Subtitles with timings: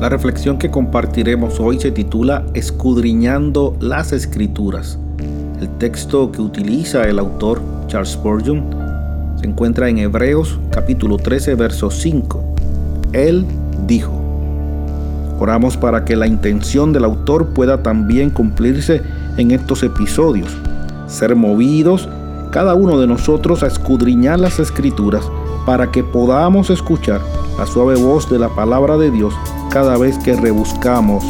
[0.00, 4.96] La reflexión que compartiremos hoy se titula Escudriñando las Escrituras.
[5.60, 8.64] El texto que utiliza el autor Charles Spurgeon
[9.40, 12.44] se encuentra en Hebreos capítulo 13 verso 5.
[13.12, 13.44] Él
[13.88, 14.12] dijo,
[15.40, 19.02] oramos para que la intención del autor pueda también cumplirse
[19.36, 20.56] en estos episodios,
[21.08, 22.08] ser movidos
[22.52, 25.28] cada uno de nosotros a escudriñar las escrituras
[25.66, 27.20] para que podamos escuchar
[27.58, 29.34] la suave voz de la palabra de Dios
[29.68, 31.24] cada vez que rebuscamos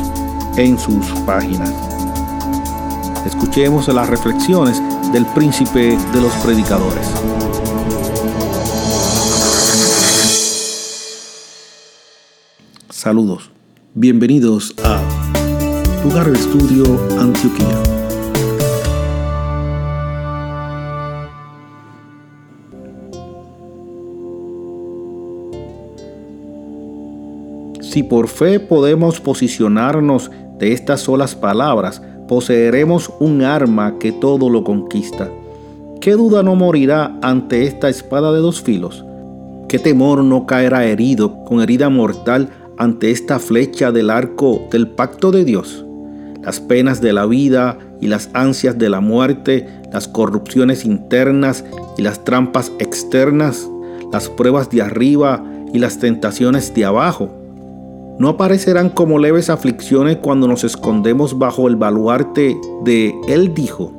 [0.58, 1.72] en sus páginas.
[3.24, 7.08] Escuchemos las reflexiones del príncipe de los predicadores.
[12.90, 13.50] Saludos,
[13.94, 15.00] bienvenidos a
[16.04, 16.84] Lugar de Estudio
[17.18, 18.07] Antioquía.
[27.88, 34.62] Si por fe podemos posicionarnos de estas solas palabras, poseeremos un arma que todo lo
[34.62, 35.30] conquista.
[35.98, 39.06] ¿Qué duda no morirá ante esta espada de dos filos?
[39.70, 45.30] ¿Qué temor no caerá herido con herida mortal ante esta flecha del arco del pacto
[45.30, 45.86] de Dios?
[46.42, 51.64] Las penas de la vida y las ansias de la muerte, las corrupciones internas
[51.96, 53.66] y las trampas externas,
[54.12, 57.37] las pruebas de arriba y las tentaciones de abajo
[58.18, 63.92] no aparecerán como leves aflicciones cuando nos escondemos bajo el baluarte de Él dijo.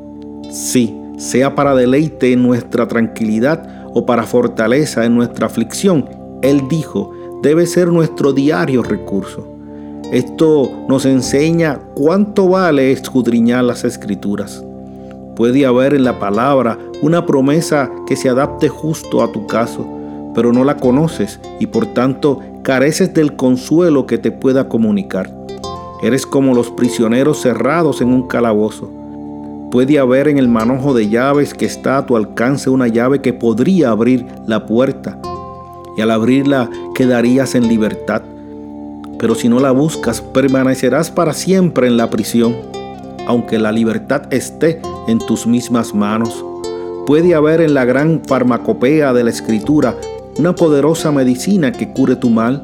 [0.52, 6.10] Sí, sea para deleite en nuestra tranquilidad o para fortaleza en nuestra aflicción,
[6.42, 7.12] Él dijo,
[7.42, 9.48] debe ser nuestro diario recurso.
[10.12, 14.64] Esto nos enseña cuánto vale escudriñar las escrituras.
[15.36, 19.88] Puede haber en la palabra una promesa que se adapte justo a tu caso,
[20.36, 22.40] pero no la conoces y por tanto
[22.70, 25.28] careces del consuelo que te pueda comunicar.
[26.04, 28.92] Eres como los prisioneros cerrados en un calabozo.
[29.72, 33.34] Puede haber en el manojo de llaves que está a tu alcance una llave que
[33.34, 35.18] podría abrir la puerta
[35.98, 38.22] y al abrirla quedarías en libertad.
[39.18, 42.56] Pero si no la buscas, permanecerás para siempre en la prisión,
[43.26, 46.46] aunque la libertad esté en tus mismas manos.
[47.08, 49.96] Puede haber en la gran farmacopea de la escritura
[50.38, 52.62] una poderosa medicina que cure tu mal,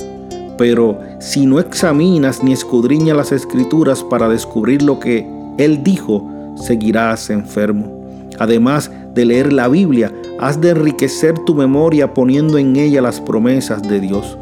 [0.57, 5.27] pero si no examinas ni escudriñas las escrituras para descubrir lo que
[5.57, 8.05] Él dijo, seguirás enfermo.
[8.39, 13.81] Además de leer la Biblia, has de enriquecer tu memoria poniendo en ella las promesas
[13.81, 14.37] de Dios.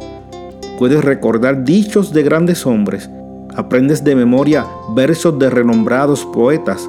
[0.78, 3.08] Puedes recordar dichos de grandes hombres,
[3.54, 6.88] aprendes de memoria versos de renombrados poetas.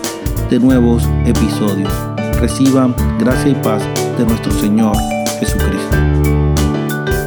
[0.51, 1.93] de nuevos episodios.
[2.41, 3.85] Reciban gracia y paz
[4.19, 4.97] de nuestro Señor
[5.39, 5.97] Jesucristo.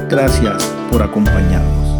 [0.09, 1.90] Gracias por acompañarnos.